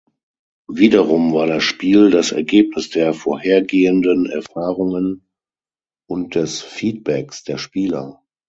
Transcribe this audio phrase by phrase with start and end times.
[0.71, 5.27] Wiederum war das Spiel das Ergebnis der vorhergehenden Erfahrungen
[6.09, 8.19] und des Feedbacks der Spieler.